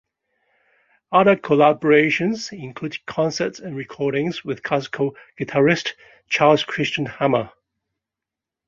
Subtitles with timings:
[1.11, 5.93] Other collaborations include concerts and recordings with classical guitarist
[6.27, 7.51] Charles Christian Hammer.